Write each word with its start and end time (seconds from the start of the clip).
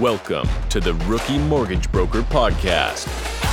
Welcome 0.00 0.48
to 0.70 0.80
the 0.80 0.94
Rookie 0.94 1.36
Mortgage 1.36 1.92
Broker 1.92 2.22
Podcast 2.22 3.06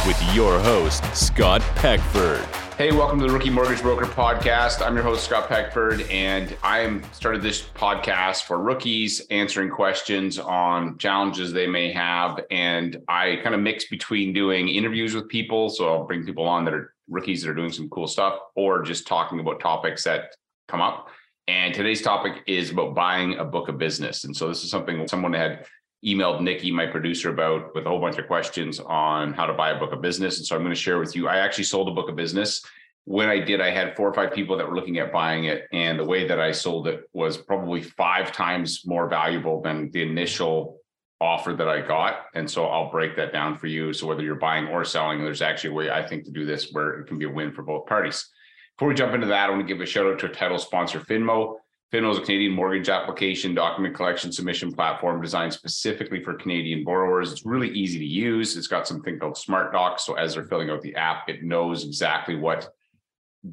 with 0.08 0.18
your 0.34 0.62
host, 0.62 1.04
Scott 1.13 1.60
Peckford. 1.76 2.39
Hey, 2.78 2.94
welcome 2.94 3.20
to 3.20 3.28
the 3.28 3.34
Rookie 3.34 3.50
Mortgage 3.50 3.81
Broker 3.81 4.05
Podcast. 4.05 4.81
I'm 4.81 4.96
your 4.96 5.04
host, 5.04 5.25
Scott 5.25 5.49
Peckford, 5.49 6.10
and 6.10 6.55
I 6.63 7.02
started 7.12 7.41
this 7.41 7.63
podcast 7.63 8.44
for 8.44 8.62
rookies 8.62 9.28
answering 9.29 9.70
questions 9.70 10.40
on 10.40 10.97
challenges 10.99 11.52
they 11.52 11.68
may 11.68 11.92
have. 11.92 12.40
And 12.50 12.96
I 13.10 13.42
kind 13.44 13.54
of 13.54 13.60
mix 13.60 13.90
between 13.90 14.32
doing 14.32 14.70
interviews 14.70 15.14
with 15.14 15.28
people. 15.28 15.68
So 15.68 15.94
I'll 15.94 16.05
bring 16.05 16.26
people 16.26 16.45
on 16.45 16.64
that 16.64 16.73
are 16.73 16.94
rookies 17.09 17.41
that 17.41 17.50
are 17.50 17.55
doing 17.55 17.73
some 17.73 17.90
cool 17.90 18.08
stuff, 18.08 18.40
or 18.55 18.84
just 18.84 19.05
talking 19.05 19.41
about 19.41 19.59
topics 19.59 20.05
that 20.05 20.34
come 20.70 20.80
up. 20.80 21.09
And 21.50 21.73
today's 21.73 22.02
topic 22.02 22.44
is 22.48 22.72
about 22.72 22.95
buying 22.95 23.38
a 23.38 23.44
book 23.44 23.68
of 23.68 23.77
business. 23.77 24.23
And 24.23 24.36
so 24.36 24.48
this 24.48 24.64
is 24.64 24.70
something 24.70 25.05
someone 25.09 25.34
had 25.34 25.66
emailed 26.06 26.42
Nikki, 26.42 26.72
my 26.72 26.86
producer, 26.86 27.30
about 27.30 27.74
with 27.74 27.86
a 27.86 27.90
whole 27.90 28.00
bunch 28.00 28.18
of 28.18 28.28
questions 28.28 28.80
on 28.80 29.34
how 29.34 29.46
to 29.46 29.54
buy 29.54 29.72
a 29.72 29.80
book 29.80 29.94
of 29.94 30.02
business. 30.02 30.38
And 30.38 30.46
so 30.46 30.55
I'm 30.55 30.62
going 30.62 30.74
to 30.74 30.80
share 30.80 31.00
with 31.00 31.16
you. 31.16 31.28
I 31.28 31.38
actually 31.38 31.64
sold 31.66 31.88
a 31.88 31.92
book 31.92 32.10
of 32.10 32.16
business. 32.16 32.64
When 33.05 33.30
I 33.30 33.40
did, 33.40 33.62
I 33.62 33.72
had 33.72 33.96
four 33.96 34.08
or 34.08 34.14
five 34.14 34.34
people 34.34 34.58
that 34.58 34.68
were 34.68 34.76
looking 34.76 35.00
at 35.00 35.14
buying 35.14 35.46
it. 35.46 35.66
And 35.72 35.98
the 35.98 36.05
way 36.05 36.28
that 36.28 36.40
I 36.40 36.52
sold 36.52 36.88
it 36.88 37.10
was 37.14 37.38
probably 37.38 37.82
five 37.82 38.32
times 38.32 38.84
more 38.86 39.08
valuable 39.08 39.62
than 39.62 39.90
the 39.91 40.02
initial 40.04 40.80
offer 41.20 41.54
that 41.54 41.68
I 41.68 41.82
got. 41.82 42.26
And 42.36 42.50
so 42.50 42.66
I'll 42.66 42.91
break 42.91 43.16
that 43.16 43.34
down 43.34 43.58
for 43.58 43.68
you. 43.68 43.94
So 43.94 44.08
whether 44.08 44.22
you're 44.22 44.36
buying 44.36 44.68
or 44.68 44.86
selling, 44.86 45.24
there's 45.24 45.41
actually 45.41 45.72
a 45.72 45.74
way 45.74 45.90
I 45.90 46.05
think 46.05 46.26
to 46.26 46.32
do 46.32 46.46
this 46.46 46.72
where 46.72 47.00
it 47.00 47.08
can 47.08 47.18
be 47.18 47.26
a 47.26 47.30
win 47.30 47.54
for 47.54 47.64
both 47.64 47.88
parties. 47.88 48.30
Before 48.77 48.90
we 48.90 48.94
jump 48.94 49.16
into 49.16 49.27
that, 49.27 49.48
I 49.48 49.50
want 49.50 49.68
to 49.68 49.74
give 49.74 49.82
a 49.82 49.86
shout 49.86 50.05
out 50.05 50.20
to 50.20 50.27
our 50.27 50.34
title 50.34 50.60
sponsor, 50.60 51.00
Finmo. 51.00 51.55
Finmo 51.94 52.12
is 52.12 52.18
a 52.18 52.22
Canadian 52.22 52.52
mortgage 52.52 52.90
application 52.90 53.55
document 53.55 53.96
collection 53.96 54.30
submission 54.30 54.73
platform 54.73 55.22
designed 55.22 55.54
specifically 55.54 56.22
for 56.22 56.34
Canadian 56.34 56.84
borrowers. 56.84 57.32
It's 57.32 57.46
really 57.46 57.70
easy 57.70 57.98
to 57.98 58.05
use. 58.05 58.57
It's 58.57 58.68
got 58.68 58.85
something 58.85 59.18
called 59.18 59.38
Smart 59.38 59.71
Docs. 59.71 60.05
So 60.05 60.15
as 60.15 60.34
they're 60.34 60.43
filling 60.43 60.70
out 60.70 60.82
the 60.82 60.96
app, 60.96 61.30
it 61.30 61.43
knows 61.43 61.85
exactly 61.85 62.35
what 62.35 62.70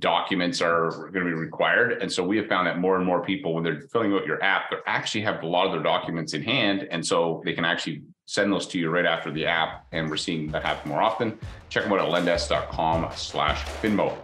documents 0.01 0.61
are 0.61 0.91
going 0.91 1.27
to 1.27 1.31
be 1.31 1.33
required. 1.33 2.03
And 2.03 2.11
so 2.11 2.25
we 2.25 2.37
have 2.39 2.49
found 2.49 2.67
that 2.67 2.81
more 2.81 2.97
and 2.97 3.07
more 3.07 3.23
people, 3.23 3.55
when 3.55 3.63
they're 3.63 3.83
filling 3.83 4.13
out 4.13 4.27
your 4.27 4.43
app, 4.43 4.69
they 4.69 4.79
actually 4.85 5.21
have 5.21 5.45
a 5.45 5.47
lot 5.47 5.67
of 5.67 5.73
their 5.73 5.83
documents 5.85 6.35
in 6.35 6.43
hand. 6.43 6.89
And 6.91 7.07
so 7.07 7.41
they 7.45 7.53
can 7.53 7.65
actually 7.65 8.03
send 8.27 8.53
those 8.53 8.67
to 8.69 8.81
you 8.81 8.91
right 8.91 9.07
after 9.07 9.31
the 9.31 9.47
app. 9.47 9.87
And 9.93 10.11
we're 10.11 10.17
seeing 10.17 10.51
that 10.51 10.65
happen 10.65 10.91
more 10.91 11.03
often. 11.03 11.39
Check 11.69 11.85
them 11.85 11.93
out 11.93 12.01
at 12.01 12.09
lendesk.com 12.09 13.13
slash 13.15 13.65
Finmo. 13.81 14.19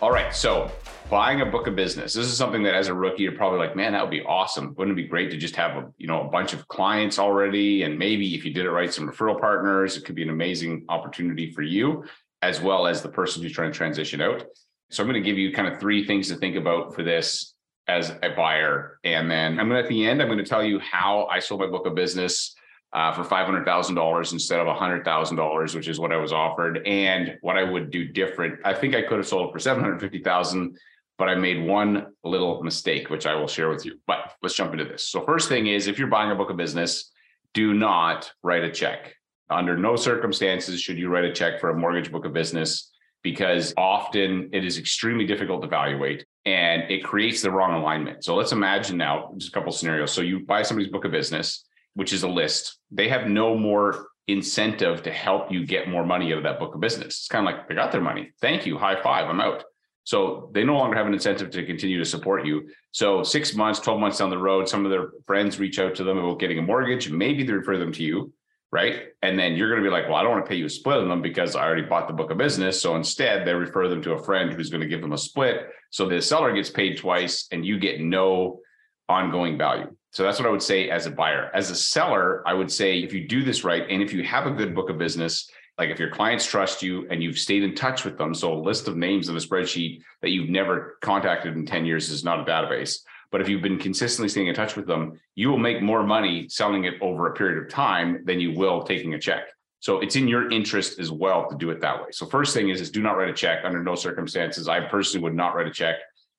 All 0.00 0.10
right. 0.10 0.34
So 0.34 0.70
buying 1.10 1.40
a 1.40 1.46
book 1.46 1.66
of 1.66 1.76
business. 1.76 2.14
This 2.14 2.26
is 2.26 2.36
something 2.36 2.62
that 2.62 2.74
as 2.74 2.88
a 2.88 2.94
rookie, 2.94 3.24
you're 3.24 3.32
probably 3.32 3.58
like, 3.58 3.76
man, 3.76 3.92
that 3.92 4.02
would 4.02 4.10
be 4.10 4.22
awesome. 4.22 4.74
Wouldn't 4.76 4.98
it 4.98 5.02
be 5.02 5.08
great 5.08 5.30
to 5.30 5.36
just 5.36 5.56
have 5.56 5.76
a, 5.76 5.92
you 5.98 6.06
know, 6.06 6.22
a 6.22 6.30
bunch 6.30 6.52
of 6.52 6.66
clients 6.68 7.18
already? 7.18 7.82
And 7.82 7.98
maybe 7.98 8.34
if 8.34 8.44
you 8.44 8.52
did 8.52 8.64
it 8.64 8.70
right, 8.70 8.92
some 8.92 9.08
referral 9.08 9.38
partners, 9.38 9.96
it 9.96 10.04
could 10.04 10.14
be 10.14 10.22
an 10.22 10.30
amazing 10.30 10.84
opportunity 10.88 11.52
for 11.52 11.62
you, 11.62 12.04
as 12.42 12.60
well 12.60 12.86
as 12.86 13.02
the 13.02 13.08
person 13.08 13.42
who's 13.42 13.52
trying 13.52 13.72
to 13.72 13.76
transition 13.76 14.20
out. 14.20 14.44
So 14.90 15.02
I'm 15.02 15.08
going 15.08 15.22
to 15.22 15.28
give 15.28 15.38
you 15.38 15.52
kind 15.52 15.68
of 15.68 15.80
three 15.80 16.06
things 16.06 16.28
to 16.28 16.36
think 16.36 16.56
about 16.56 16.94
for 16.94 17.02
this 17.02 17.54
as 17.86 18.10
a 18.22 18.30
buyer. 18.30 18.98
And 19.04 19.30
then 19.30 19.58
I'm 19.58 19.68
going 19.68 19.80
to, 19.80 19.84
at 19.84 19.88
the 19.88 20.06
end, 20.06 20.22
I'm 20.22 20.28
going 20.28 20.38
to 20.38 20.44
tell 20.44 20.64
you 20.64 20.78
how 20.78 21.26
I 21.26 21.38
sold 21.38 21.60
my 21.60 21.66
book 21.66 21.86
of 21.86 21.94
business 21.94 22.54
uh, 22.94 23.12
for 23.12 23.24
$500,000 23.24 24.32
instead 24.32 24.60
of 24.60 24.68
$100,000, 24.68 25.74
which 25.74 25.88
is 25.88 25.98
what 25.98 26.12
I 26.12 26.16
was 26.16 26.32
offered, 26.32 26.86
and 26.86 27.36
what 27.40 27.58
I 27.58 27.64
would 27.64 27.90
do 27.90 28.06
different. 28.06 28.60
I 28.64 28.72
think 28.72 28.94
I 28.94 29.02
could 29.02 29.18
have 29.18 29.26
sold 29.26 29.52
for 29.52 29.58
750,000, 29.58 30.78
but 31.18 31.28
I 31.28 31.34
made 31.34 31.66
one 31.66 32.06
little 32.22 32.62
mistake, 32.62 33.10
which 33.10 33.26
I 33.26 33.34
will 33.34 33.46
share 33.46 33.68
with 33.68 33.84
you. 33.84 34.00
But 34.06 34.32
let's 34.42 34.54
jump 34.54 34.72
into 34.72 34.84
this. 34.84 35.08
So, 35.08 35.24
first 35.24 35.48
thing 35.48 35.66
is 35.66 35.86
if 35.86 35.98
you're 35.98 36.08
buying 36.08 36.30
a 36.30 36.34
book 36.34 36.50
of 36.50 36.56
business, 36.56 37.12
do 37.52 37.74
not 37.74 38.30
write 38.42 38.64
a 38.64 38.70
check. 38.70 39.14
Under 39.50 39.76
no 39.76 39.96
circumstances 39.96 40.80
should 40.80 40.98
you 40.98 41.08
write 41.08 41.24
a 41.24 41.32
check 41.32 41.60
for 41.60 41.70
a 41.70 41.78
mortgage 41.78 42.10
book 42.10 42.24
of 42.24 42.32
business 42.32 42.90
because 43.22 43.72
often 43.76 44.50
it 44.52 44.64
is 44.64 44.78
extremely 44.78 45.26
difficult 45.26 45.62
to 45.62 45.66
evaluate 45.66 46.26
and 46.44 46.90
it 46.90 47.04
creates 47.04 47.42
the 47.42 47.50
wrong 47.50 47.80
alignment. 47.80 48.24
So 48.24 48.34
let's 48.34 48.52
imagine 48.52 48.96
now 48.96 49.32
just 49.36 49.50
a 49.50 49.52
couple 49.52 49.72
scenarios. 49.72 50.12
So 50.12 50.20
you 50.20 50.40
buy 50.40 50.62
somebody's 50.62 50.90
book 50.90 51.04
of 51.04 51.12
business 51.12 51.64
which 51.94 52.12
is 52.12 52.22
a 52.22 52.28
list, 52.28 52.78
they 52.90 53.08
have 53.08 53.28
no 53.28 53.56
more 53.56 54.08
incentive 54.26 55.02
to 55.02 55.12
help 55.12 55.50
you 55.50 55.66
get 55.66 55.88
more 55.88 56.04
money 56.04 56.32
out 56.32 56.38
of 56.38 56.44
that 56.44 56.58
book 56.58 56.74
of 56.74 56.80
business. 56.80 57.06
It's 57.06 57.28
kind 57.28 57.46
of 57.46 57.54
like 57.54 57.68
they 57.68 57.74
got 57.74 57.92
their 57.92 58.00
money. 58.00 58.32
Thank 58.40 58.66
you. 58.66 58.78
High 58.78 59.00
five. 59.02 59.28
I'm 59.28 59.40
out. 59.40 59.64
So 60.04 60.50
they 60.52 60.64
no 60.64 60.76
longer 60.76 60.96
have 60.96 61.06
an 61.06 61.14
incentive 61.14 61.50
to 61.50 61.64
continue 61.64 61.98
to 61.98 62.04
support 62.04 62.46
you. 62.46 62.68
So 62.92 63.22
six 63.22 63.54
months, 63.54 63.80
12 63.80 63.98
months 63.98 64.18
down 64.18 64.30
the 64.30 64.38
road, 64.38 64.68
some 64.68 64.84
of 64.84 64.90
their 64.90 65.08
friends 65.26 65.58
reach 65.58 65.78
out 65.78 65.94
to 65.96 66.04
them 66.04 66.18
about 66.18 66.38
getting 66.38 66.58
a 66.58 66.62
mortgage. 66.62 67.10
Maybe 67.10 67.42
they 67.42 67.54
refer 67.54 67.78
them 67.78 67.92
to 67.92 68.02
you, 68.02 68.32
right? 68.70 69.04
And 69.22 69.38
then 69.38 69.54
you're 69.54 69.70
going 69.70 69.82
to 69.82 69.88
be 69.88 69.92
like, 69.92 70.06
well, 70.06 70.16
I 70.16 70.22
don't 70.22 70.32
want 70.32 70.44
to 70.44 70.48
pay 70.48 70.56
you 70.56 70.66
a 70.66 70.70
split 70.70 70.98
on 70.98 71.08
them 71.08 71.22
because 71.22 71.56
I 71.56 71.64
already 71.64 71.82
bought 71.82 72.06
the 72.06 72.14
book 72.14 72.30
of 72.30 72.36
business. 72.36 72.80
So 72.82 72.96
instead, 72.96 73.46
they 73.46 73.54
refer 73.54 73.88
them 73.88 74.02
to 74.02 74.12
a 74.12 74.22
friend 74.22 74.52
who's 74.52 74.68
going 74.68 74.82
to 74.82 74.86
give 74.86 75.00
them 75.00 75.12
a 75.12 75.18
split. 75.18 75.68
So 75.90 76.06
the 76.06 76.20
seller 76.20 76.54
gets 76.54 76.70
paid 76.70 76.98
twice 76.98 77.48
and 77.50 77.64
you 77.64 77.78
get 77.78 78.00
no 78.00 78.60
ongoing 79.08 79.56
value. 79.56 79.94
So 80.10 80.22
that's 80.22 80.38
what 80.38 80.46
I 80.46 80.52
would 80.52 80.62
say 80.62 80.90
as 80.90 81.06
a 81.06 81.10
buyer. 81.10 81.50
As 81.54 81.70
a 81.70 81.74
seller, 81.74 82.46
I 82.46 82.54
would 82.54 82.70
say 82.70 83.00
if 83.00 83.12
you 83.12 83.26
do 83.26 83.42
this 83.42 83.64
right, 83.64 83.84
and 83.88 84.02
if 84.02 84.12
you 84.12 84.22
have 84.22 84.46
a 84.46 84.50
good 84.50 84.74
book 84.74 84.90
of 84.90 84.98
business, 84.98 85.50
like 85.78 85.90
if 85.90 85.98
your 85.98 86.10
clients 86.10 86.46
trust 86.46 86.82
you 86.82 87.08
and 87.10 87.22
you've 87.22 87.38
stayed 87.38 87.62
in 87.62 87.74
touch 87.74 88.04
with 88.04 88.16
them, 88.16 88.34
so 88.34 88.52
a 88.52 88.60
list 88.60 88.88
of 88.88 88.96
names 88.96 89.28
in 89.28 89.36
a 89.36 89.40
spreadsheet 89.40 90.02
that 90.22 90.30
you've 90.30 90.48
never 90.48 90.98
contacted 91.02 91.56
in 91.56 91.66
10 91.66 91.84
years 91.84 92.10
is 92.10 92.24
not 92.24 92.40
a 92.40 92.44
database. 92.44 93.00
But 93.32 93.40
if 93.40 93.48
you've 93.48 93.62
been 93.62 93.78
consistently 93.78 94.28
staying 94.28 94.46
in 94.46 94.54
touch 94.54 94.76
with 94.76 94.86
them, 94.86 95.20
you 95.34 95.50
will 95.50 95.58
make 95.58 95.82
more 95.82 96.04
money 96.04 96.48
selling 96.48 96.84
it 96.84 96.94
over 97.00 97.26
a 97.26 97.34
period 97.34 97.62
of 97.62 97.68
time 97.68 98.24
than 98.24 98.38
you 98.38 98.52
will 98.52 98.82
taking 98.82 99.14
a 99.14 99.18
check. 99.18 99.48
So 99.80 100.00
it's 100.00 100.16
in 100.16 100.28
your 100.28 100.50
interest 100.50 101.00
as 101.00 101.10
well 101.10 101.48
to 101.50 101.56
do 101.56 101.70
it 101.70 101.80
that 101.80 102.00
way. 102.00 102.08
So 102.12 102.26
first 102.26 102.54
thing 102.54 102.68
is, 102.70 102.80
is 102.80 102.90
do 102.90 103.02
not 103.02 103.16
write 103.16 103.28
a 103.28 103.34
check 103.34 103.64
under 103.64 103.82
no 103.82 103.96
circumstances. 103.96 104.68
I 104.68 104.80
personally 104.80 105.24
would 105.24 105.34
not 105.34 105.54
write 105.54 105.66
a 105.66 105.72
check 105.72 105.96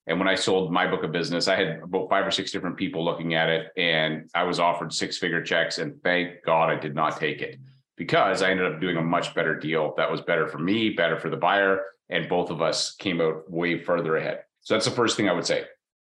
and 0.08 0.20
when 0.20 0.28
I 0.28 0.36
sold 0.36 0.72
my 0.72 0.86
book 0.86 1.04
of 1.04 1.12
business, 1.12 1.48
I 1.48 1.56
had 1.56 1.80
about 1.82 2.10
five 2.10 2.28
or 2.28 2.32
six 2.32 2.52
different 2.52 2.78
people 2.78 3.04
looking 3.04 3.34
at 3.34 3.50
it, 3.50 3.72
and 3.76 4.30
I 4.36 4.44
was 4.44 4.60
offered 4.60 4.94
six 4.94 5.18
figure 5.18 5.42
checks. 5.42 5.80
And 5.80 6.02
thank 6.04 6.44
God 6.46 6.70
I 6.70 6.76
did 6.76 6.94
not 6.94 7.20
take 7.20 7.42
it 7.42 7.58
because 7.98 8.42
I 8.42 8.52
ended 8.52 8.72
up 8.72 8.82
doing 8.82 8.98
a 8.98 9.02
much 9.02 9.34
better 9.34 9.58
deal 9.58 9.94
that 9.98 10.12
was 10.12 10.22
better 10.22 10.48
for 10.48 10.60
me, 10.60 10.90
better 10.90 11.18
for 11.20 11.30
the 11.30 11.38
buyer, 11.38 11.82
and 12.10 12.30
both 12.30 12.50
of 12.50 12.62
us 12.62 12.96
came 12.96 13.22
out 13.22 13.50
way 13.50 13.82
further 13.82 14.18
ahead. 14.18 14.44
So 14.62 14.74
that's 14.74 14.86
the 14.86 14.92
first 14.92 15.18
thing 15.18 15.30
I 15.30 15.34
would 15.34 15.46
say. 15.46 15.64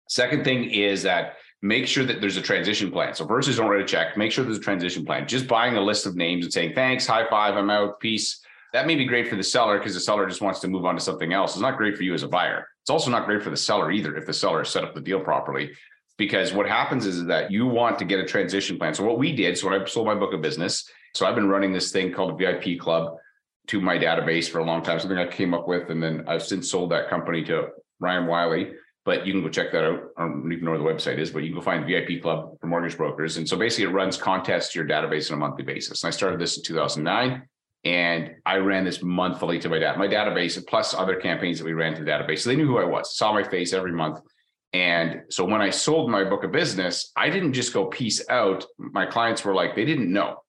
Second 0.10 0.44
thing 0.44 0.70
is 0.72 1.04
that 1.04 1.38
make 1.62 1.88
sure 1.88 2.06
that 2.06 2.20
there's 2.22 2.38
a 2.38 2.42
transition 2.42 2.92
plan. 2.92 3.14
So 3.14 3.26
versus 3.26 3.58
don't 3.58 3.70
write 3.70 3.82
a 3.82 3.86
check, 3.86 4.18
make 4.18 4.32
sure 4.32 4.44
there's 4.44 4.58
a 4.58 4.62
transition 4.62 5.06
plan. 5.06 5.28
Just 5.28 5.48
buying 5.48 5.76
a 5.76 5.82
list 5.82 6.06
of 6.06 6.16
names 6.16 6.46
and 6.46 6.54
saying, 6.54 6.74
thanks, 6.76 7.08
high 7.08 7.28
five, 7.30 7.56
I'm 7.56 7.70
out, 7.70 8.00
peace. 8.00 8.42
That 8.74 8.88
may 8.88 8.96
be 8.96 9.06
great 9.06 9.28
for 9.28 9.36
the 9.36 9.44
seller 9.44 9.78
because 9.78 9.94
the 9.94 10.00
seller 10.00 10.28
just 10.28 10.42
wants 10.42 10.60
to 10.62 10.68
move 10.68 10.86
on 10.86 10.96
to 10.96 11.02
something 11.02 11.32
else. 11.32 11.52
It's 11.52 11.62
not 11.62 11.78
great 11.78 11.96
for 11.96 12.04
you 12.04 12.14
as 12.14 12.24
a 12.24 12.28
buyer. 12.28 12.68
It's 12.82 12.90
also 12.90 13.12
not 13.12 13.26
great 13.26 13.44
for 13.44 13.50
the 13.50 13.58
seller 13.58 13.92
either 13.92 14.16
if 14.18 14.26
the 14.26 14.34
seller 14.34 14.66
set 14.66 14.84
up 14.84 14.94
the 14.94 15.02
deal 15.02 15.20
properly. 15.20 15.72
Because 16.18 16.54
what 16.54 16.68
happens 16.68 17.06
is 17.06 17.26
that 17.26 17.52
you 17.52 17.66
want 17.66 17.98
to 18.00 18.06
get 18.06 18.20
a 18.20 18.26
transition 18.26 18.78
plan. 18.78 18.94
So 18.94 19.04
what 19.04 19.18
we 19.18 19.32
did, 19.32 19.58
so 19.58 19.70
when 19.70 19.82
I 19.82 19.86
sold 19.86 20.06
my 20.06 20.16
book 20.16 20.34
of 20.34 20.42
business, 20.42 20.90
so 21.14 21.26
I've 21.26 21.36
been 21.36 21.50
running 21.50 21.74
this 21.74 21.92
thing 21.92 22.12
called 22.12 22.32
a 22.32 22.36
VIP 22.36 22.80
Club 22.80 23.18
to 23.68 23.80
my 23.80 23.98
database 23.98 24.50
for 24.50 24.60
a 24.60 24.66
long 24.66 24.84
time. 24.84 25.00
Something 25.00 25.18
I 25.18 25.28
came 25.28 25.54
up 25.54 25.68
with, 25.68 25.90
and 25.90 26.02
then 26.02 26.26
I've 26.28 26.44
since 26.44 26.70
sold 26.70 26.92
that 26.92 27.10
company 27.10 27.44
to 27.46 27.70
Ryan 28.00 28.28
Wiley. 28.28 28.72
But 29.06 29.28
you 29.28 29.34
can 29.34 29.42
go 29.42 29.50
check 29.50 29.74
that 29.74 29.84
out. 29.84 30.00
I 30.18 30.22
don't 30.22 30.52
even 30.52 30.64
know 30.64 30.72
where 30.72 30.80
the 30.80 30.86
website 30.86 31.20
is, 31.20 31.30
but 31.30 31.44
you 31.44 31.50
can 31.50 31.60
go 31.60 31.62
find 31.62 31.86
VIP 31.86 32.22
Club 32.22 32.58
for 32.60 32.68
mortgage 32.68 32.96
brokers. 32.96 33.36
And 33.36 33.48
so 33.48 33.58
basically, 33.58 33.86
it 33.86 33.94
runs 33.94 34.16
contests 34.16 34.72
to 34.72 34.80
your 34.80 34.88
database 34.88 35.30
on 35.30 35.38
a 35.38 35.40
monthly 35.40 35.66
basis. 35.66 36.04
And 36.04 36.08
I 36.08 36.12
started 36.12 36.40
this 36.40 36.58
in 36.58 36.64
2009. 36.64 37.48
And 37.86 38.36
I 38.46 38.58
ran 38.58 38.86
this 38.86 39.04
monthly 39.04 39.60
to 39.60 39.68
my 39.68 39.78
dad, 39.78 39.98
my 39.98 40.08
database, 40.08 40.66
plus 40.68 40.94
other 40.94 41.18
campaigns 41.18 41.60
that 41.60 41.66
we 41.66 41.74
ran 41.74 41.94
to 41.96 42.04
the 42.04 42.10
database. 42.10 42.40
So 42.40 42.50
they 42.50 42.56
knew 42.56 42.66
who 42.66 42.78
I 42.78 42.86
was, 42.86 43.18
saw 43.18 43.34
my 43.34 43.44
face 43.44 43.74
every 43.74 43.92
month. 43.92 44.22
And 44.72 45.24
so 45.30 45.44
when 45.44 45.62
I 45.62 45.70
sold 45.70 46.10
my 46.10 46.24
book 46.24 46.46
of 46.46 46.52
business, 46.54 47.12
I 47.18 47.30
didn't 47.30 47.54
just 47.54 47.74
go 47.74 47.88
peace 47.88 48.24
out. 48.30 48.66
My 48.78 49.06
clients 49.06 49.44
were 49.44 49.54
like, 49.54 49.76
they 49.76 49.84
didn't 49.84 50.12
know. 50.12 50.43